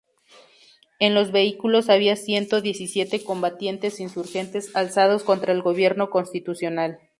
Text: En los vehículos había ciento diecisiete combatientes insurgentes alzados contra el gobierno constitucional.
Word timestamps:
En 0.97 1.13
los 1.13 1.31
vehículos 1.31 1.91
había 1.91 2.15
ciento 2.15 2.59
diecisiete 2.61 3.23
combatientes 3.23 3.99
insurgentes 3.99 4.75
alzados 4.75 5.23
contra 5.23 5.53
el 5.53 5.61
gobierno 5.61 6.09
constitucional. 6.09 6.99